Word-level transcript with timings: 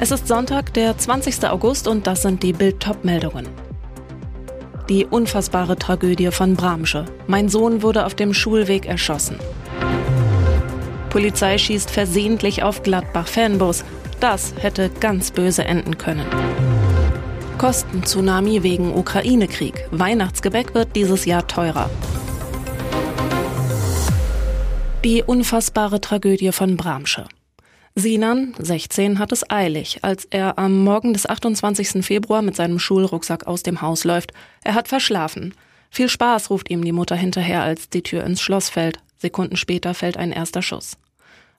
Es 0.00 0.12
ist 0.12 0.28
Sonntag, 0.28 0.72
der 0.74 0.96
20. 0.96 1.48
August 1.48 1.88
und 1.88 2.06
das 2.06 2.22
sind 2.22 2.44
die 2.44 2.52
Bild-Top-Meldungen. 2.52 3.48
Die 4.88 5.04
unfassbare 5.04 5.76
Tragödie 5.76 6.30
von 6.30 6.54
Bramsche. 6.54 7.04
Mein 7.26 7.48
Sohn 7.48 7.82
wurde 7.82 8.06
auf 8.06 8.14
dem 8.14 8.32
Schulweg 8.32 8.86
erschossen. 8.86 9.40
Polizei 11.10 11.58
schießt 11.58 11.90
versehentlich 11.90 12.62
auf 12.62 12.84
Gladbach-Fanbus. 12.84 13.84
Das 14.20 14.54
hätte 14.60 14.88
ganz 15.00 15.32
böse 15.32 15.64
enden 15.64 15.98
können. 15.98 16.26
Kosten-Tsunami 17.58 18.62
wegen 18.62 18.94
Ukraine-Krieg. 18.94 19.88
Weihnachtsgebäck 19.90 20.74
wird 20.74 20.94
dieses 20.94 21.24
Jahr 21.24 21.48
teurer. 21.48 21.90
Die 25.04 25.24
unfassbare 25.24 26.00
Tragödie 26.00 26.52
von 26.52 26.76
Bramsche. 26.76 27.26
Sinan, 27.98 28.54
16, 28.60 29.18
hat 29.18 29.32
es 29.32 29.50
eilig, 29.50 29.98
als 30.02 30.24
er 30.26 30.56
am 30.56 30.84
Morgen 30.84 31.14
des 31.14 31.28
28. 31.28 32.06
Februar 32.06 32.42
mit 32.42 32.54
seinem 32.54 32.78
Schulrucksack 32.78 33.48
aus 33.48 33.64
dem 33.64 33.82
Haus 33.82 34.04
läuft. 34.04 34.32
Er 34.62 34.74
hat 34.74 34.86
verschlafen. 34.86 35.52
Viel 35.90 36.08
Spaß 36.08 36.50
ruft 36.50 36.70
ihm 36.70 36.84
die 36.84 36.92
Mutter 36.92 37.16
hinterher, 37.16 37.62
als 37.62 37.88
die 37.88 38.04
Tür 38.04 38.22
ins 38.22 38.40
Schloss 38.40 38.68
fällt. 38.68 39.00
Sekunden 39.16 39.56
später 39.56 39.94
fällt 39.94 40.16
ein 40.16 40.30
erster 40.30 40.62
Schuss. 40.62 40.96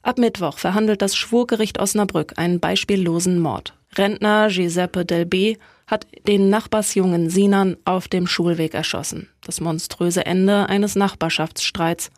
Ab 0.02 0.18
Mittwoch 0.18 0.60
verhandelt 0.60 1.02
das 1.02 1.14
Schwurgericht 1.18 1.78
Osnabrück 1.78 2.38
einen 2.38 2.62
beispiellosen 2.62 3.40
Mord. 3.40 3.74
Rentner 3.98 4.48
Giuseppe 4.48 5.04
Del 5.04 5.26
B. 5.26 5.58
hat 5.88 6.08
den 6.26 6.50
Nachbarsjungen 6.50 7.30
Sinan 7.30 7.76
auf 7.84 8.08
dem 8.08 8.28
Schulweg 8.28 8.74
erschossen. 8.74 9.28
Das 9.42 9.60
monströse 9.60 10.26
Ende 10.26 10.70
eines 10.70 10.96
Nachbarschaftsstreits. 10.96 12.12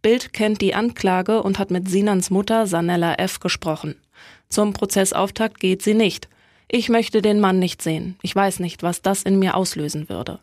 Bild 0.00 0.32
kennt 0.32 0.60
die 0.60 0.74
Anklage 0.74 1.42
und 1.42 1.58
hat 1.58 1.70
mit 1.70 1.88
Sinans 1.88 2.30
Mutter 2.30 2.66
Sanella 2.66 3.14
F. 3.14 3.40
gesprochen. 3.40 3.96
Zum 4.48 4.72
Prozessauftakt 4.72 5.58
geht 5.60 5.82
sie 5.82 5.94
nicht. 5.94 6.28
Ich 6.68 6.88
möchte 6.88 7.22
den 7.22 7.40
Mann 7.40 7.58
nicht 7.58 7.82
sehen. 7.82 8.16
Ich 8.22 8.34
weiß 8.34 8.60
nicht, 8.60 8.82
was 8.82 9.02
das 9.02 9.22
in 9.22 9.38
mir 9.38 9.56
auslösen 9.56 10.08
würde. 10.08 10.38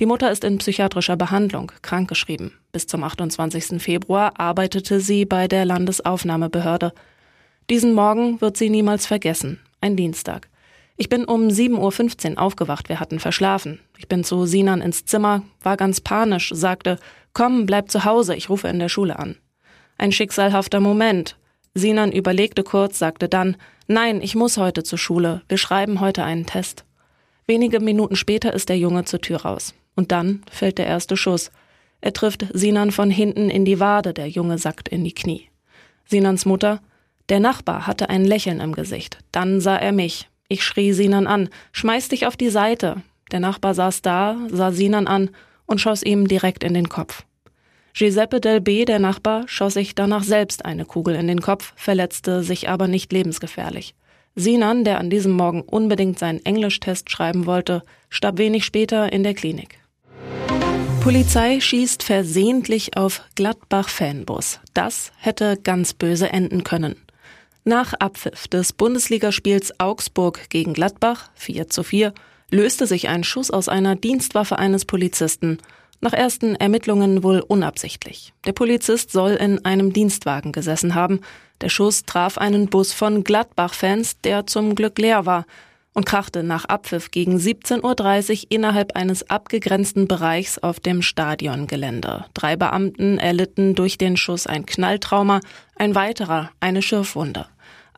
Die 0.00 0.06
Mutter 0.06 0.30
ist 0.30 0.44
in 0.44 0.58
psychiatrischer 0.58 1.16
Behandlung, 1.16 1.72
krankgeschrieben. 1.82 2.52
Bis 2.72 2.86
zum 2.86 3.04
28. 3.04 3.82
Februar 3.82 4.38
arbeitete 4.38 5.00
sie 5.00 5.24
bei 5.24 5.46
der 5.46 5.64
Landesaufnahmebehörde. 5.64 6.92
Diesen 7.68 7.94
Morgen 7.94 8.40
wird 8.40 8.56
sie 8.56 8.70
niemals 8.70 9.06
vergessen. 9.06 9.60
Ein 9.80 9.96
Dienstag. 9.96 10.48
Ich 10.96 11.08
bin 11.08 11.24
um 11.24 11.48
7.15 11.48 12.32
Uhr 12.32 12.38
aufgewacht, 12.42 12.88
wir 12.90 13.00
hatten 13.00 13.20
verschlafen. 13.20 13.80
Ich 13.96 14.08
bin 14.08 14.22
zu 14.22 14.44
Sinan 14.44 14.82
ins 14.82 15.06
Zimmer, 15.06 15.42
war 15.62 15.76
ganz 15.76 16.00
panisch, 16.00 16.50
sagte, 16.54 16.98
Komm, 17.32 17.66
bleib 17.66 17.90
zu 17.90 18.04
Hause, 18.04 18.34
ich 18.34 18.48
rufe 18.48 18.68
in 18.68 18.78
der 18.78 18.88
Schule 18.88 19.18
an. 19.18 19.36
Ein 19.98 20.12
schicksalhafter 20.12 20.80
Moment. 20.80 21.36
Sinan 21.74 22.10
überlegte 22.12 22.64
kurz, 22.64 22.98
sagte 22.98 23.28
dann, 23.28 23.56
Nein, 23.86 24.20
ich 24.22 24.34
muss 24.34 24.56
heute 24.56 24.82
zur 24.82 24.98
Schule, 24.98 25.42
wir 25.48 25.58
schreiben 25.58 26.00
heute 26.00 26.24
einen 26.24 26.46
Test. 26.46 26.84
Wenige 27.46 27.80
Minuten 27.80 28.16
später 28.16 28.52
ist 28.52 28.68
der 28.68 28.78
Junge 28.78 29.04
zur 29.04 29.20
Tür 29.20 29.42
raus. 29.42 29.74
Und 29.96 30.12
dann 30.12 30.42
fällt 30.50 30.78
der 30.78 30.86
erste 30.86 31.16
Schuss. 31.16 31.50
Er 32.00 32.12
trifft 32.12 32.46
Sinan 32.52 32.92
von 32.92 33.10
hinten 33.10 33.50
in 33.50 33.64
die 33.64 33.80
Wade, 33.80 34.14
der 34.14 34.28
Junge 34.28 34.58
sackt 34.58 34.88
in 34.88 35.04
die 35.04 35.12
Knie. 35.12 35.48
Sinans 36.06 36.46
Mutter, 36.46 36.80
der 37.28 37.40
Nachbar 37.40 37.86
hatte 37.86 38.08
ein 38.08 38.24
Lächeln 38.24 38.60
im 38.60 38.74
Gesicht. 38.74 39.18
Dann 39.32 39.60
sah 39.60 39.76
er 39.76 39.92
mich. 39.92 40.28
Ich 40.48 40.64
schrie 40.64 40.92
Sinan 40.92 41.26
an, 41.26 41.48
schmeiß 41.72 42.08
dich 42.08 42.26
auf 42.26 42.36
die 42.36 42.50
Seite. 42.50 43.02
Der 43.32 43.40
Nachbar 43.40 43.74
saß 43.74 44.02
da, 44.02 44.36
sah 44.50 44.72
Sinan 44.72 45.06
an 45.06 45.30
und 45.70 45.80
schoss 45.80 46.02
ihm 46.02 46.26
direkt 46.26 46.64
in 46.64 46.74
den 46.74 46.88
Kopf. 46.88 47.22
Giuseppe 47.94 48.40
Del 48.40 48.60
B., 48.60 48.84
der 48.84 48.98
Nachbar, 48.98 49.44
schoss 49.46 49.74
sich 49.74 49.94
danach 49.94 50.24
selbst 50.24 50.64
eine 50.64 50.84
Kugel 50.84 51.14
in 51.14 51.28
den 51.28 51.40
Kopf, 51.40 51.72
verletzte 51.76 52.42
sich 52.42 52.68
aber 52.68 52.88
nicht 52.88 53.12
lebensgefährlich. 53.12 53.94
Sinan, 54.34 54.84
der 54.84 54.98
an 54.98 55.10
diesem 55.10 55.32
Morgen 55.32 55.62
unbedingt 55.62 56.18
seinen 56.18 56.44
Englischtest 56.44 57.10
schreiben 57.10 57.46
wollte, 57.46 57.82
starb 58.08 58.38
wenig 58.38 58.64
später 58.64 59.12
in 59.12 59.22
der 59.22 59.34
Klinik. 59.34 59.78
Polizei 61.02 61.60
schießt 61.60 62.02
versehentlich 62.02 62.96
auf 62.96 63.22
Gladbach-Fanbus. 63.36 64.60
Das 64.74 65.12
hätte 65.18 65.56
ganz 65.56 65.94
böse 65.94 66.30
enden 66.30 66.64
können. 66.64 66.96
Nach 67.64 67.94
Abpfiff 67.94 68.48
des 68.48 68.72
Bundesligaspiels 68.72 69.78
Augsburg 69.78 70.50
gegen 70.50 70.74
Gladbach 70.74 71.30
4 71.34 71.68
zu 71.68 71.82
4 71.82 72.12
löste 72.50 72.86
sich 72.86 73.08
ein 73.08 73.24
Schuss 73.24 73.50
aus 73.50 73.68
einer 73.68 73.96
Dienstwaffe 73.96 74.58
eines 74.58 74.84
Polizisten. 74.84 75.58
Nach 76.00 76.12
ersten 76.12 76.54
Ermittlungen 76.56 77.22
wohl 77.22 77.40
unabsichtlich. 77.40 78.32
Der 78.46 78.52
Polizist 78.52 79.12
soll 79.12 79.32
in 79.32 79.64
einem 79.64 79.92
Dienstwagen 79.92 80.52
gesessen 80.52 80.94
haben. 80.94 81.20
Der 81.60 81.68
Schuss 81.68 82.04
traf 82.04 82.38
einen 82.38 82.68
Bus 82.68 82.92
von 82.92 83.22
Gladbach-Fans, 83.22 84.20
der 84.22 84.46
zum 84.46 84.74
Glück 84.74 84.98
leer 84.98 85.26
war 85.26 85.44
und 85.92 86.06
krachte 86.06 86.42
nach 86.42 86.64
Abpfiff 86.64 87.10
gegen 87.10 87.36
17.30 87.36 88.44
Uhr 88.44 88.46
innerhalb 88.48 88.96
eines 88.96 89.28
abgegrenzten 89.28 90.08
Bereichs 90.08 90.58
auf 90.58 90.80
dem 90.80 91.02
Stadiongelände. 91.02 92.24
Drei 92.32 92.56
Beamten 92.56 93.18
erlitten 93.18 93.74
durch 93.74 93.98
den 93.98 94.16
Schuss 94.16 94.46
ein 94.46 94.66
Knalltrauma, 94.66 95.40
ein 95.76 95.94
weiterer 95.94 96.50
eine 96.60 96.80
Schürfwunde. 96.80 97.46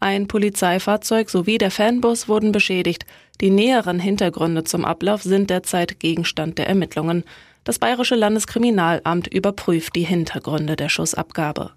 Ein 0.03 0.27
Polizeifahrzeug 0.27 1.31
sowie 1.31 1.59
der 1.59 1.71
Fanbus 1.71 2.27
wurden 2.27 2.51
beschädigt. 2.51 3.07
Die 3.41 3.51
näheren 3.51 4.01
Hintergründe 4.01 4.65
zum 4.65 4.85
Ablauf 4.85 5.23
sind 5.23 5.49
derzeit 5.49 6.01
Gegenstand 6.01 6.59
der 6.59 6.67
Ermittlungen. 6.67 7.23
Das 7.63 7.79
Bayerische 7.79 8.17
Landeskriminalamt 8.17 9.29
überprüft 9.29 9.95
die 9.95 10.03
Hintergründe 10.03 10.75
der 10.75 10.89
Schussabgabe. 10.89 11.71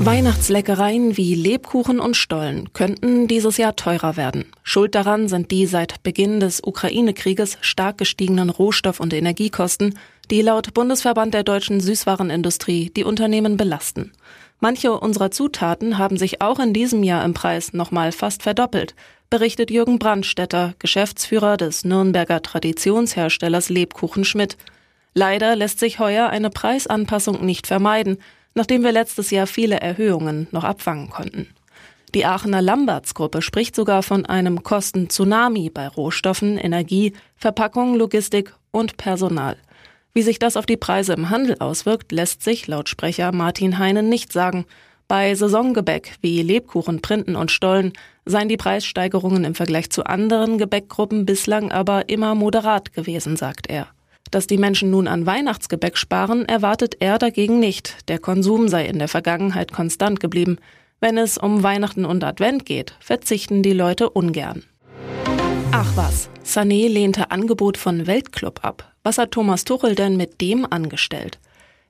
Weihnachtsleckereien 0.00 1.18
wie 1.18 1.34
Lebkuchen 1.34 2.00
und 2.00 2.16
Stollen 2.16 2.72
könnten 2.72 3.28
dieses 3.28 3.58
Jahr 3.58 3.76
teurer 3.76 4.16
werden. 4.16 4.46
Schuld 4.62 4.94
daran 4.94 5.28
sind 5.28 5.50
die 5.50 5.66
seit 5.66 6.02
Beginn 6.02 6.40
des 6.40 6.62
Ukraine-Krieges 6.64 7.58
stark 7.60 7.98
gestiegenen 7.98 8.48
Rohstoff- 8.48 9.00
und 9.00 9.12
Energiekosten, 9.12 9.98
die 10.30 10.40
laut 10.40 10.72
Bundesverband 10.72 11.34
der 11.34 11.42
deutschen 11.42 11.80
Süßwarenindustrie 11.80 12.90
die 12.96 13.04
Unternehmen 13.04 13.58
belasten. 13.58 14.12
Manche 14.60 14.92
unserer 14.98 15.30
Zutaten 15.30 15.98
haben 15.98 16.16
sich 16.16 16.40
auch 16.40 16.58
in 16.58 16.72
diesem 16.72 17.04
Jahr 17.04 17.24
im 17.24 17.32
Preis 17.32 17.72
nochmal 17.72 18.10
fast 18.10 18.42
verdoppelt, 18.42 18.94
berichtet 19.30 19.70
Jürgen 19.70 19.98
Brandstetter, 19.98 20.74
Geschäftsführer 20.80 21.56
des 21.56 21.84
Nürnberger 21.84 22.42
Traditionsherstellers 22.42 23.68
Lebkuchen 23.68 24.24
Schmidt. 24.24 24.56
Leider 25.14 25.54
lässt 25.54 25.78
sich 25.78 26.00
heuer 26.00 26.28
eine 26.30 26.50
Preisanpassung 26.50 27.44
nicht 27.44 27.66
vermeiden, 27.68 28.18
nachdem 28.54 28.82
wir 28.82 28.90
letztes 28.90 29.30
Jahr 29.30 29.46
viele 29.46 29.80
Erhöhungen 29.80 30.48
noch 30.50 30.64
abfangen 30.64 31.10
konnten. 31.10 31.48
Die 32.14 32.24
Aachener 32.24 32.62
Lamberts-Gruppe 32.62 33.42
spricht 33.42 33.76
sogar 33.76 34.02
von 34.02 34.24
einem 34.26 34.62
Kosten-Tsunami 34.62 35.70
bei 35.70 35.86
Rohstoffen, 35.86 36.56
Energie, 36.56 37.12
Verpackung, 37.36 37.94
Logistik 37.94 38.54
und 38.70 38.96
Personal. 38.96 39.56
Wie 40.14 40.22
sich 40.22 40.38
das 40.38 40.56
auf 40.56 40.66
die 40.66 40.76
Preise 40.76 41.12
im 41.12 41.30
Handel 41.30 41.56
auswirkt, 41.60 42.12
lässt 42.12 42.42
sich 42.42 42.66
laut 42.66 42.88
Sprecher 42.88 43.32
Martin 43.32 43.78
Heinen 43.78 44.08
nicht 44.08 44.32
sagen. 44.32 44.66
Bei 45.06 45.34
Saisongebäck 45.34 46.16
wie 46.20 46.42
Lebkuchen, 46.42 47.00
Printen 47.00 47.36
und 47.36 47.50
Stollen 47.50 47.92
seien 48.26 48.48
die 48.48 48.56
Preissteigerungen 48.56 49.44
im 49.44 49.54
Vergleich 49.54 49.90
zu 49.90 50.04
anderen 50.04 50.58
Gebäckgruppen 50.58 51.24
bislang 51.24 51.70
aber 51.72 52.08
immer 52.08 52.34
moderat 52.34 52.92
gewesen, 52.92 53.36
sagt 53.36 53.68
er. 53.68 53.88
Dass 54.30 54.46
die 54.46 54.58
Menschen 54.58 54.90
nun 54.90 55.08
an 55.08 55.24
Weihnachtsgebäck 55.24 55.96
sparen, 55.96 56.44
erwartet 56.44 56.96
er 57.00 57.18
dagegen 57.18 57.58
nicht. 57.58 58.08
Der 58.08 58.18
Konsum 58.18 58.68
sei 58.68 58.86
in 58.86 58.98
der 58.98 59.08
Vergangenheit 59.08 59.72
konstant 59.72 60.20
geblieben. 60.20 60.58
Wenn 61.00 61.16
es 61.16 61.38
um 61.38 61.62
Weihnachten 61.62 62.04
und 62.04 62.24
Advent 62.24 62.66
geht, 62.66 62.94
verzichten 63.00 63.62
die 63.62 63.72
Leute 63.72 64.10
ungern. 64.10 64.64
Ach 65.70 65.96
was, 65.96 66.28
Sané 66.44 66.88
lehnte 66.88 67.30
Angebot 67.30 67.76
von 67.76 68.06
Weltclub 68.06 68.64
ab. 68.64 68.92
Was 69.08 69.16
hat 69.16 69.30
Thomas 69.30 69.64
Tuchel 69.64 69.94
denn 69.94 70.18
mit 70.18 70.42
dem 70.42 70.70
angestellt? 70.70 71.38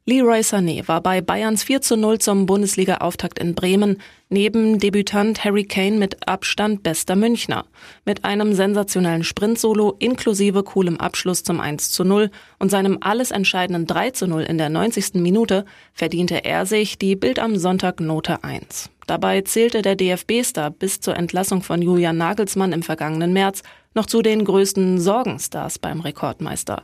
Leroy 0.07 0.39
Sané 0.39 0.87
war 0.87 1.01
bei 1.01 1.21
Bayerns 1.21 1.65
4 1.65 1.83
zu 1.83 1.97
0 1.97 2.21
zum 2.21 2.47
Bundesliga-Auftakt 2.47 3.41
in 3.41 3.57
Bremen 3.57 4.01
neben 4.29 4.79
Debütant 4.79 5.43
Harry 5.43 5.65
Kane 5.65 5.97
mit 5.97 6.29
Abstand 6.29 6.85
bester 6.85 7.17
Münchner. 7.17 7.65
Mit 8.05 8.25
einem 8.25 8.53
sensationellen 8.53 9.25
Sprint-Solo 9.25 9.97
inklusive 9.99 10.63
coolem 10.63 10.97
Abschluss 10.99 11.43
zum 11.43 11.59
1 11.59 11.91
zu 11.91 12.05
0 12.05 12.31
und 12.61 12.71
seinem 12.71 12.99
alles 13.01 13.33
entscheidenden 13.33 13.89
3 13.89 14.13
zu 14.13 14.29
0 14.29 14.43
in 14.43 14.57
der 14.57 14.69
90. 14.69 15.15
Minute 15.15 15.65
verdiente 15.95 16.45
er 16.45 16.67
sich 16.67 16.99
die 16.99 17.17
Bild 17.17 17.41
am 17.41 17.57
Sonntag 17.57 17.99
Note 17.99 18.45
1. 18.45 18.91
Dabei 19.09 19.41
zählte 19.41 19.83
der 19.83 19.97
DFB-Star 19.97 20.71
bis 20.71 21.01
zur 21.01 21.17
Entlassung 21.17 21.65
von 21.65 21.83
Julian 21.83 22.17
Nagelsmann 22.17 22.73
im 22.73 22.85
vergangenen 22.85 23.33
März 23.33 23.65
noch 23.93 24.07
zu 24.07 24.23
den 24.23 24.45
größten 24.45 25.01
Sorgenstars 25.01 25.81
beim 25.81 25.99
Rekordmeister. 25.99 26.83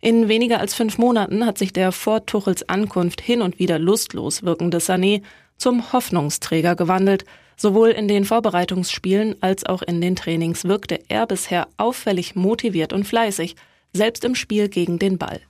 In 0.00 0.28
weniger 0.28 0.60
als 0.60 0.74
fünf 0.74 0.96
Monaten 0.96 1.44
hat 1.44 1.58
sich 1.58 1.72
der 1.72 1.90
vor 1.90 2.24
Tuchels 2.24 2.68
Ankunft 2.68 3.20
hin 3.20 3.42
und 3.42 3.58
wieder 3.58 3.80
lustlos 3.80 4.44
wirkende 4.44 4.78
Sané 4.78 5.22
zum 5.56 5.92
Hoffnungsträger 5.92 6.76
gewandelt. 6.76 7.24
Sowohl 7.56 7.88
in 7.88 8.06
den 8.06 8.24
Vorbereitungsspielen 8.24 9.34
als 9.40 9.66
auch 9.66 9.82
in 9.82 10.00
den 10.00 10.14
Trainings 10.14 10.64
wirkte 10.64 11.00
er 11.08 11.26
bisher 11.26 11.66
auffällig 11.76 12.36
motiviert 12.36 12.92
und 12.92 13.04
fleißig, 13.04 13.56
selbst 13.92 14.24
im 14.24 14.36
Spiel 14.36 14.68
gegen 14.68 15.00
den 15.00 15.18
Ball. 15.18 15.40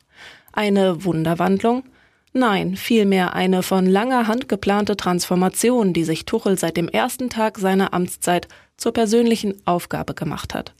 Eine 0.52 1.04
Wunderwandlung? 1.04 1.84
Nein, 2.32 2.76
vielmehr 2.76 3.34
eine 3.34 3.62
von 3.62 3.84
langer 3.84 4.26
Hand 4.28 4.48
geplante 4.48 4.96
Transformation, 4.96 5.92
die 5.92 6.04
sich 6.04 6.24
Tuchel 6.24 6.58
seit 6.58 6.78
dem 6.78 6.88
ersten 6.88 7.28
Tag 7.28 7.58
seiner 7.58 7.92
Amtszeit 7.92 8.48
zur 8.78 8.92
persönlichen 8.92 9.60
Aufgabe 9.66 10.14
gemacht 10.14 10.54
hat. 10.54 10.72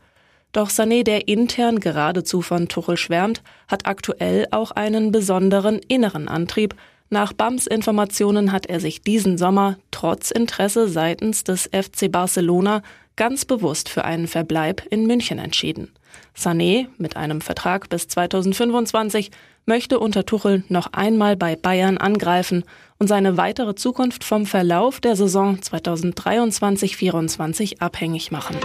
Doch 0.52 0.70
Sané, 0.70 1.04
der 1.04 1.28
intern 1.28 1.80
geradezu 1.80 2.40
von 2.40 2.68
Tuchel 2.68 2.96
schwärmt, 2.96 3.42
hat 3.68 3.86
aktuell 3.86 4.46
auch 4.50 4.70
einen 4.70 5.12
besonderen 5.12 5.78
inneren 5.88 6.28
Antrieb. 6.28 6.74
Nach 7.10 7.32
BAMS 7.32 7.66
Informationen 7.66 8.52
hat 8.52 8.66
er 8.66 8.80
sich 8.80 9.02
diesen 9.02 9.38
Sommer 9.38 9.76
trotz 9.90 10.30
Interesse 10.30 10.88
seitens 10.88 11.44
des 11.44 11.70
FC 11.72 12.10
Barcelona 12.10 12.82
ganz 13.16 13.44
bewusst 13.44 13.88
für 13.88 14.04
einen 14.04 14.28
Verbleib 14.28 14.82
in 14.90 15.06
München 15.06 15.38
entschieden. 15.38 15.92
Sané, 16.36 16.86
mit 16.98 17.16
einem 17.16 17.40
Vertrag 17.40 17.88
bis 17.88 18.08
2025, 18.08 19.30
möchte 19.66 19.98
unter 19.98 20.24
Tuchel 20.24 20.62
noch 20.68 20.92
einmal 20.92 21.36
bei 21.36 21.56
Bayern 21.56 21.98
angreifen 21.98 22.64
und 22.98 23.08
seine 23.08 23.36
weitere 23.36 23.74
Zukunft 23.74 24.24
vom 24.24 24.46
Verlauf 24.46 25.00
der 25.00 25.14
Saison 25.14 25.58
2023-24 25.58 27.80
abhängig 27.80 28.30
machen. 28.30 28.56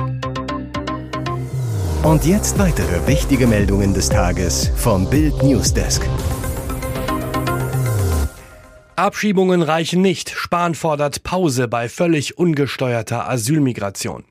Und 2.03 2.25
jetzt 2.25 2.59
weitere 2.59 3.07
wichtige 3.07 3.47
Meldungen 3.47 3.93
des 3.93 4.09
Tages 4.09 4.69
vom 4.75 5.09
Bild 5.09 5.41
Newsdesk. 5.41 6.05
Abschiebungen 8.97 9.61
reichen 9.61 10.01
nicht. 10.01 10.29
Spahn 10.29 10.75
fordert 10.75 11.23
Pause 11.23 11.69
bei 11.69 11.87
völlig 11.87 12.37
ungesteuerter 12.37 13.29
Asylmigration. 13.29 14.25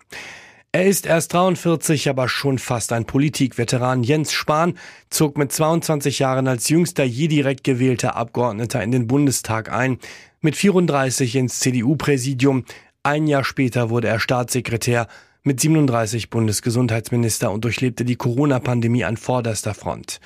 Er 0.71 0.85
ist 0.85 1.07
erst 1.07 1.33
43, 1.33 2.11
aber 2.11 2.29
schon 2.29 2.59
fast 2.59 2.93
ein 2.93 3.07
Politikveteran. 3.07 4.03
Jens 4.03 4.35
Spahn 4.35 4.75
zog 5.09 5.39
mit 5.39 5.51
22 5.51 6.19
Jahren 6.19 6.49
als 6.49 6.69
jüngster 6.69 7.05
je 7.05 7.27
direkt 7.27 7.65
gewählter 7.65 8.17
Abgeordneter 8.17 8.83
in 8.83 8.91
den 8.91 9.07
Bundestag 9.07 9.73
ein. 9.73 9.99
Mit 10.43 10.57
34 10.57 11.37
ins 11.37 11.61
CDU-Präsidium. 11.61 12.67
Ein 13.03 13.27
Jahr 13.27 13.45
später 13.45 13.89
wurde 13.89 14.09
er 14.09 14.21
Staatssekretär 14.21 15.09
mit 15.45 15.61
37 15.61 16.31
Bundesgesundheitsminister 16.31 17.51
und 17.51 17.65
durchlebte 17.65 18.05
die 18.05 18.17
Corona-Pandemie 18.17 19.05
an 19.05 19.17
vorderster 19.17 19.75
Front. 19.75 20.21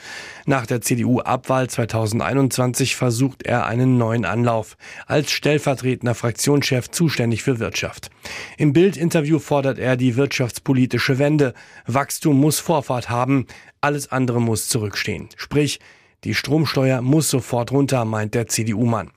Nach 0.44 0.66
der 0.66 0.82
CDU-Abwahl 0.82 1.70
2021 1.70 2.96
versucht 2.96 3.42
er 3.44 3.66
einen 3.66 3.96
neuen 3.96 4.26
Anlauf 4.26 4.76
als 5.06 5.30
stellvertretender 5.30 6.14
Fraktionschef 6.14 6.90
zuständig 6.90 7.42
für 7.42 7.58
Wirtschaft. 7.58 8.10
Im 8.58 8.72
Bild-Interview 8.72 9.38
fordert 9.38 9.78
er 9.78 9.96
die 9.96 10.16
wirtschaftspolitische 10.16 11.18
Wende. 11.18 11.54
Wachstum 11.86 12.38
muss 12.38 12.58
Vorfahrt 12.58 13.08
haben, 13.08 13.46
alles 13.80 14.12
andere 14.12 14.40
muss 14.40 14.68
zurückstehen. 14.68 15.28
Sprich, 15.36 15.80
die 16.24 16.34
Stromsteuer 16.34 17.00
muss 17.00 17.30
sofort 17.30 17.72
runter, 17.72 18.04
meint 18.04 18.34
der 18.34 18.48
CDU-Mann. 18.48 19.10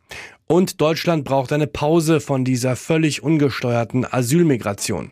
Und 0.47 0.81
Deutschland 0.81 1.25
braucht 1.25 1.51
eine 1.51 1.67
Pause 1.67 2.19
von 2.21 2.43
dieser 2.43 2.75
völlig 2.75 3.21
ungesteuerten 3.21 4.05
Asylmigration. 4.05 5.11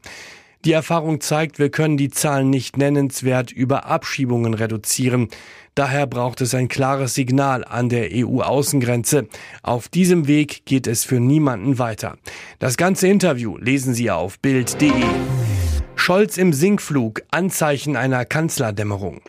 Die 0.65 0.71
Erfahrung 0.71 1.21
zeigt, 1.21 1.59
wir 1.59 1.69
können 1.69 1.97
die 1.97 2.09
Zahlen 2.09 2.49
nicht 2.49 2.77
nennenswert 2.77 3.51
über 3.51 3.85
Abschiebungen 3.85 4.53
reduzieren. 4.53 5.29
Daher 5.75 6.07
braucht 6.07 6.41
es 6.41 6.55
ein 6.55 6.69
klares 6.69 7.13
Signal 7.13 7.63
an 7.63 7.89
der 7.89 8.09
EU-Außengrenze. 8.11 9.27
Auf 9.61 9.89
diesem 9.89 10.27
Weg 10.27 10.65
geht 10.65 10.87
es 10.87 11.03
für 11.03 11.19
niemanden 11.19 11.77
weiter. 11.77 12.17
Das 12.57 12.77
ganze 12.77 13.07
Interview 13.07 13.57
lesen 13.57 13.93
Sie 13.93 14.09
auf 14.09 14.39
Bild.de. 14.39 14.91
Scholz 15.99 16.37
im 16.37 16.53
Sinkflug, 16.53 17.23
Anzeichen 17.31 17.95
einer 17.95 18.23
Kanzlerdämmerung. 18.23 19.21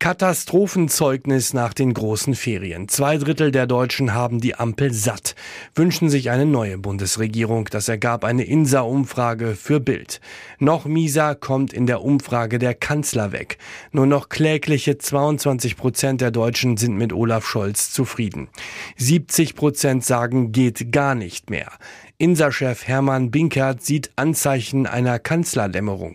Katastrophenzeugnis 0.00 1.54
nach 1.54 1.74
den 1.74 1.92
großen 1.92 2.34
Ferien. 2.34 2.88
Zwei 2.88 3.18
Drittel 3.18 3.50
der 3.50 3.66
Deutschen 3.66 4.14
haben 4.14 4.40
die 4.40 4.54
Ampel 4.54 4.92
satt, 4.92 5.34
wünschen 5.74 6.08
sich 6.08 6.30
eine 6.30 6.46
neue 6.46 6.78
Bundesregierung. 6.78 7.68
Das 7.70 7.88
ergab 7.88 8.24
eine 8.24 8.44
INSA-Umfrage 8.44 9.56
für 9.56 9.80
Bild. 9.80 10.20
Noch 10.58 10.84
mieser 10.84 11.34
kommt 11.34 11.72
in 11.72 11.86
der 11.86 12.02
Umfrage 12.02 12.58
der 12.58 12.74
Kanzler 12.74 13.32
weg. 13.32 13.58
Nur 13.90 14.06
noch 14.06 14.28
klägliche 14.28 14.98
22 14.98 15.76
Prozent 15.76 16.20
der 16.20 16.30
Deutschen 16.30 16.76
sind 16.76 16.96
mit 16.96 17.12
Olaf 17.12 17.44
Scholz 17.44 17.90
zufrieden. 17.90 18.48
70 18.96 19.56
Prozent 19.56 20.04
sagen, 20.04 20.52
geht 20.52 20.92
gar 20.92 21.16
nicht 21.16 21.50
mehr. 21.50 21.72
INSA-Chef 22.20 22.86
Hermann 22.86 23.30
Binkert 23.30 23.82
sieht 23.82 24.10
Anzeichen 24.16 24.86
einer 24.86 25.20
Kanzlerdämmerung. 25.20 26.07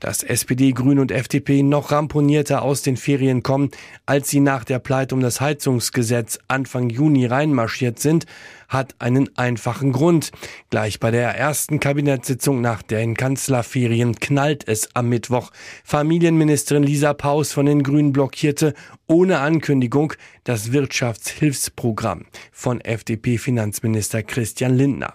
Dass 0.00 0.22
SPD, 0.22 0.72
Grün 0.72 0.98
und 0.98 1.12
FDP 1.12 1.62
noch 1.62 1.92
ramponierter 1.92 2.62
aus 2.62 2.82
den 2.82 2.96
Ferien 2.96 3.42
kommen, 3.42 3.70
als 4.06 4.28
sie 4.28 4.40
nach 4.40 4.64
der 4.64 4.78
Pleite 4.78 5.14
um 5.14 5.20
das 5.20 5.40
Heizungsgesetz 5.40 6.38
Anfang 6.48 6.90
Juni 6.90 7.26
reinmarschiert 7.26 7.98
sind, 7.98 8.26
hat 8.68 8.94
einen 8.98 9.36
einfachen 9.36 9.92
Grund. 9.92 10.30
Gleich 10.70 11.00
bei 11.00 11.10
der 11.10 11.30
ersten 11.30 11.80
Kabinettssitzung 11.80 12.60
nach 12.60 12.82
den 12.82 13.14
Kanzlerferien 13.14 14.16
knallt 14.20 14.68
es 14.68 14.94
am 14.94 15.08
Mittwoch. 15.08 15.50
Familienministerin 15.84 16.82
Lisa 16.82 17.14
Paus 17.14 17.52
von 17.52 17.66
den 17.66 17.82
Grünen 17.82 18.12
blockierte 18.12 18.74
ohne 19.06 19.40
Ankündigung 19.40 20.12
das 20.44 20.72
Wirtschaftshilfsprogramm 20.72 22.26
von 22.52 22.80
FDP-Finanzminister 22.80 24.22
Christian 24.22 24.76
Lindner. 24.76 25.14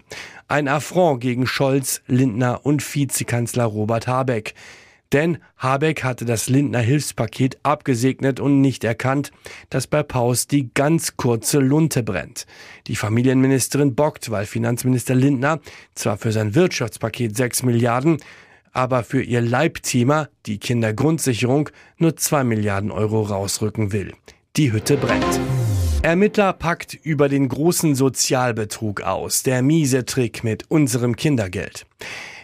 Ein 0.53 0.67
Affront 0.67 1.19
gegen 1.19 1.47
Scholz, 1.47 2.03
Lindner 2.05 2.63
und 2.63 2.83
Vizekanzler 2.93 3.63
Robert 3.63 4.05
Habeck. 4.05 4.53
Denn 5.11 5.39
Habeck 5.57 6.03
hatte 6.03 6.25
das 6.25 6.47
Lindner 6.47 6.77
Hilfspaket 6.77 7.57
abgesegnet 7.63 8.39
und 8.39 8.61
nicht 8.61 8.83
erkannt, 8.83 9.31
dass 9.71 9.87
bei 9.87 10.03
Paus 10.03 10.45
die 10.45 10.69
ganz 10.71 11.17
kurze 11.17 11.57
Lunte 11.57 12.03
brennt. 12.03 12.45
Die 12.85 12.95
Familienministerin 12.95 13.95
bockt, 13.95 14.29
weil 14.29 14.45
Finanzminister 14.45 15.15
Lindner 15.15 15.59
zwar 15.95 16.17
für 16.17 16.31
sein 16.31 16.53
Wirtschaftspaket 16.53 17.35
6 17.35 17.63
Milliarden, 17.63 18.17
aber 18.73 19.03
für 19.03 19.23
ihr 19.23 19.41
Leibthema, 19.41 20.29
die 20.45 20.59
Kindergrundsicherung, 20.59 21.71
nur 21.97 22.15
2 22.15 22.43
Milliarden 22.43 22.91
Euro 22.91 23.23
rausrücken 23.23 23.91
will. 23.91 24.13
Die 24.55 24.71
Hütte 24.71 24.97
brennt. 24.97 25.39
Ermittler 26.03 26.51
packt 26.51 26.95
über 26.95 27.29
den 27.29 27.47
großen 27.47 27.95
Sozialbetrug 27.95 29.03
aus, 29.03 29.41
der 29.41 29.61
miese 29.61 30.03
Trick 30.03 30.43
mit 30.43 30.69
unserem 30.69 31.15
Kindergeld. 31.15 31.85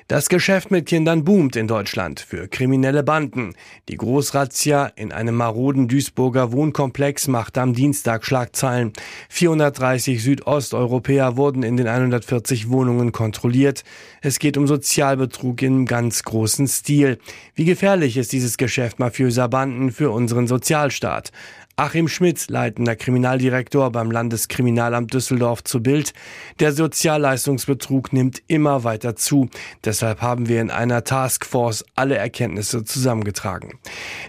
Das 0.07 0.29
Geschäft 0.29 0.71
mit 0.71 0.87
Kindern 0.87 1.25
boomt 1.25 1.57
in 1.57 1.67
Deutschland 1.67 2.21
für 2.21 2.47
kriminelle 2.47 3.03
Banden. 3.03 3.53
Die 3.89 3.97
Großrazzia 3.97 4.87
in 4.95 5.11
einem 5.11 5.35
maroden 5.35 5.89
Duisburger 5.89 6.51
Wohnkomplex 6.53 7.27
macht 7.27 7.59
am 7.59 7.73
Dienstag 7.73 8.25
Schlagzeilen. 8.25 8.93
430 9.27 10.23
Südosteuropäer 10.23 11.35
wurden 11.35 11.61
in 11.61 11.75
den 11.75 11.87
140 11.87 12.69
Wohnungen 12.69 13.11
kontrolliert. 13.11 13.83
Es 14.21 14.39
geht 14.39 14.57
um 14.57 14.67
Sozialbetrug 14.67 15.61
im 15.61 15.85
ganz 15.85 16.23
großen 16.23 16.67
Stil. 16.67 17.19
Wie 17.53 17.65
gefährlich 17.65 18.15
ist 18.15 18.31
dieses 18.31 18.57
Geschäft 18.57 18.99
mafiöser 18.99 19.49
Banden 19.49 19.91
für 19.91 20.09
unseren 20.09 20.47
Sozialstaat? 20.47 21.31
Achim 21.79 22.09
Schmidt, 22.09 22.49
leitender 22.49 22.97
Kriminaldirektor 22.97 23.89
beim 23.89 24.11
Landeskriminalamt 24.11 25.13
Düsseldorf 25.13 25.63
zu 25.63 25.81
Bild. 25.81 26.11
Der 26.59 26.73
Sozialleistungsbetrug 26.73 28.11
nimmt 28.11 28.41
immer 28.47 28.83
weiter 28.83 29.15
zu. 29.15 29.47
Deshalb 29.85 30.21
haben 30.21 30.49
wir 30.49 30.59
in 30.59 30.71
einer 30.71 31.05
Taskforce 31.05 31.85
alle 31.95 32.17
Erkenntnisse 32.17 32.83
zusammengetragen. 32.83 33.79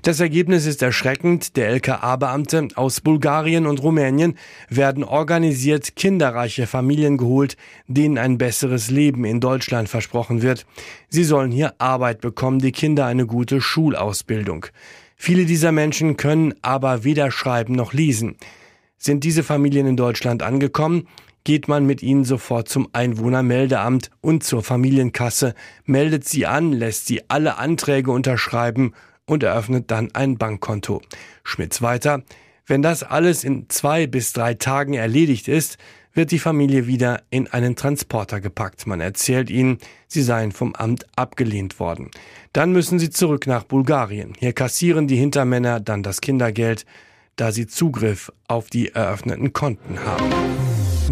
Das 0.02 0.20
Ergebnis 0.20 0.64
ist 0.64 0.80
erschreckend. 0.80 1.56
Der 1.56 1.70
LKA-Beamte 1.70 2.68
aus 2.76 3.00
Bulgarien 3.00 3.66
und 3.66 3.82
Rumänien 3.82 4.38
werden 4.68 5.02
organisiert 5.02 5.96
kinderreiche 5.96 6.68
Familien 6.68 7.16
geholt, 7.16 7.56
denen 7.88 8.16
ein 8.16 8.38
besseres 8.38 8.90
Leben 8.90 9.24
in 9.24 9.40
Deutschland 9.40 9.88
versprochen 9.88 10.42
wird. 10.42 10.66
Sie 11.08 11.24
sollen 11.24 11.50
hier 11.50 11.74
Arbeit 11.78 12.20
bekommen, 12.20 12.60
die 12.60 12.70
Kinder 12.70 13.06
eine 13.06 13.26
gute 13.26 13.60
Schulausbildung. 13.60 14.66
Viele 15.22 15.44
dieser 15.44 15.70
Menschen 15.70 16.16
können 16.16 16.54
aber 16.62 17.04
weder 17.04 17.30
schreiben 17.30 17.74
noch 17.74 17.92
lesen. 17.92 18.36
Sind 18.96 19.22
diese 19.22 19.42
Familien 19.42 19.86
in 19.86 19.98
Deutschland 19.98 20.42
angekommen, 20.42 21.08
geht 21.44 21.68
man 21.68 21.84
mit 21.84 22.02
ihnen 22.02 22.24
sofort 22.24 22.70
zum 22.70 22.88
Einwohnermeldeamt 22.94 24.10
und 24.22 24.44
zur 24.44 24.62
Familienkasse, 24.62 25.54
meldet 25.84 26.26
sie 26.26 26.46
an, 26.46 26.72
lässt 26.72 27.06
sie 27.06 27.28
alle 27.28 27.58
Anträge 27.58 28.12
unterschreiben 28.12 28.94
und 29.26 29.42
eröffnet 29.42 29.90
dann 29.90 30.08
ein 30.14 30.38
Bankkonto. 30.38 31.02
Schmitz 31.44 31.82
weiter. 31.82 32.22
Wenn 32.64 32.80
das 32.80 33.02
alles 33.02 33.44
in 33.44 33.68
zwei 33.68 34.06
bis 34.06 34.32
drei 34.32 34.54
Tagen 34.54 34.94
erledigt 34.94 35.48
ist, 35.48 35.76
wird 36.14 36.30
die 36.30 36.38
Familie 36.38 36.86
wieder 36.86 37.22
in 37.30 37.46
einen 37.48 37.76
Transporter 37.76 38.40
gepackt. 38.40 38.86
Man 38.86 39.00
erzählt 39.00 39.50
ihnen, 39.50 39.78
sie 40.08 40.22
seien 40.22 40.52
vom 40.52 40.74
Amt 40.74 41.06
abgelehnt 41.16 41.78
worden. 41.78 42.10
Dann 42.52 42.72
müssen 42.72 42.98
sie 42.98 43.10
zurück 43.10 43.46
nach 43.46 43.64
Bulgarien. 43.64 44.34
Hier 44.38 44.52
kassieren 44.52 45.06
die 45.06 45.16
Hintermänner 45.16 45.80
dann 45.80 46.02
das 46.02 46.20
Kindergeld, 46.20 46.84
da 47.36 47.52
sie 47.52 47.66
Zugriff 47.66 48.32
auf 48.48 48.70
die 48.70 48.92
eröffneten 48.92 49.52
Konten 49.52 50.04
haben. 50.04 50.30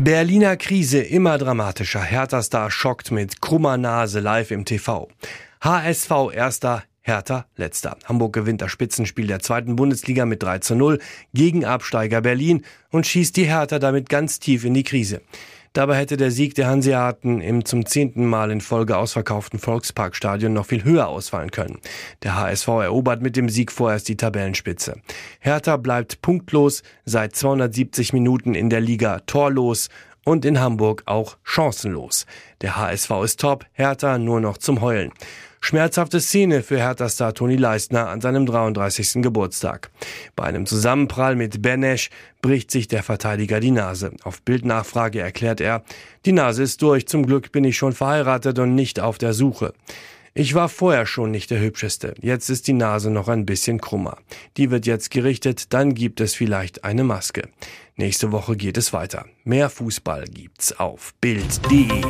Berliner 0.01 0.57
Krise 0.57 1.01
immer 1.01 1.39
dramatischer. 1.39 2.03
Hertha-Star 2.03 2.71
schockt 2.71 3.11
mit 3.11 3.41
krummer 3.41 3.77
Nase 3.77 4.21
live 4.21 4.51
im 4.51 4.65
TV. 4.65 5.09
HSV 5.61 6.11
erster, 6.33 6.85
Hertha 7.09 7.47
letzter. 7.57 7.97
Hamburg 8.05 8.35
gewinnt 8.35 8.61
das 8.61 8.71
Spitzenspiel 8.71 9.27
der 9.27 9.41
zweiten 9.41 9.77
Bundesliga 9.77 10.27
mit 10.27 10.43
3 10.43 10.59
zu 10.59 10.75
0 10.77 11.01
gegen 11.35 11.65
Absteiger 11.65 12.21
Berlin 12.21 12.65
und 12.91 13.07
schießt 13.07 13.37
die 13.37 13.47
Hertha 13.47 13.79
damit 13.79 14.09
ganz 14.09 14.39
tief 14.39 14.65
in 14.65 14.75
die 14.75 14.85
Krise. 14.85 15.23
Dabei 15.73 15.97
hätte 15.97 16.17
der 16.17 16.31
Sieg 16.31 16.55
der 16.55 16.67
Hanseaten 16.67 17.41
im 17.41 17.65
zum 17.65 17.87
zehnten 17.87 18.27
Mal 18.27 18.51
in 18.51 18.61
Folge 18.61 18.97
ausverkauften 18.97 19.59
Volksparkstadion 19.59 20.53
noch 20.53 20.67
viel 20.67 20.85
höher 20.85 21.09
ausfallen 21.09 21.51
können. 21.51 21.79
Der 22.23 22.37
HSV 22.37 22.69
erobert 22.69 23.23
mit 23.23 23.37
dem 23.37 23.49
Sieg 23.49 23.71
vorerst 23.71 24.09
die 24.09 24.17
Tabellenspitze. 24.17 25.01
Hertha 25.41 25.77
bleibt 25.77 26.23
punktlos, 26.23 26.83
seit 27.05 27.37
270 27.37 28.13
Minuten 28.13 28.55
in 28.55 28.71
der 28.71 28.81
Liga 28.81 29.21
torlos 29.21 29.89
und 30.25 30.45
in 30.45 30.61
Hamburg 30.61 31.03
auch 31.07 31.37
chancenlos. 31.43 32.27
Der 32.61 32.77
HSV 32.77 33.11
ist 33.25 33.41
top, 33.41 33.65
Hertha 33.73 34.19
nur 34.19 34.41
noch 34.41 34.59
zum 34.59 34.81
Heulen. 34.81 35.13
Schmerzhafte 35.61 36.21
Szene 36.21 36.63
für 36.63 36.79
Hertha-Star 36.79 37.35
Toni 37.35 37.57
Leistner 37.57 38.09
an 38.09 38.21
seinem 38.21 38.47
33. 38.47 39.23
Geburtstag. 39.23 39.91
Bei 40.37 40.45
einem 40.45 40.67
Zusammenprall 40.67 41.37
mit 41.37 41.63
Benesch 41.63 42.11
bricht 42.41 42.71
sich 42.71 42.89
der 42.89 43.03
Verteidiger 43.03 43.61
die 43.61 43.71
Nase. 43.71 44.13
Auf 44.23 44.43
Bildnachfrage 44.43 45.21
erklärt 45.21 45.61
er, 45.61 45.83
die 46.25 46.33
Nase 46.33 46.63
ist 46.63 46.81
durch, 46.83 47.09
zum 47.09 47.27
Glück 47.27 47.53
bin 47.53 47.65
ich 47.65 47.77
schon 47.77 47.93
verheiratet 47.93 48.59
und 48.59 48.75
nicht 48.75 49.01
auf 49.01 49.19
der 49.19 49.35
Suche. 49.35 49.75
Ich 50.35 50.55
war 50.55 50.69
vorher 50.69 51.05
schon 51.05 51.33
nicht 51.33 51.51
der 51.51 51.61
hübscheste. 51.61 52.15
Jetzt 52.21 52.49
ist 52.49 52.69
die 52.69 52.73
Nase 52.73 53.11
noch 53.11 53.27
ein 53.27 53.45
bisschen 53.45 53.81
krummer. 53.81 54.19
Die 54.57 54.71
wird 54.71 54.87
jetzt 54.87 55.11
gerichtet, 55.11 55.73
dann 55.73 55.95
gibt 55.95 56.21
es 56.21 56.35
vielleicht 56.35 56.85
eine 56.85 57.03
Maske. 57.03 57.49
Nächste 57.97 58.31
Woche 58.31 58.57
geht 58.57 58.79
es 58.79 58.93
weiter. 58.93 59.27
Mehr 59.43 59.69
Fußball 59.69 60.27
gibt's 60.27 60.79
auf 60.79 61.13
Bild.de. 61.21 62.05